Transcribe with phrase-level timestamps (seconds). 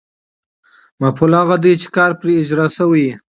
[1.01, 3.13] مفعول هغه دئ، چي کار پر اجراء سوی يي.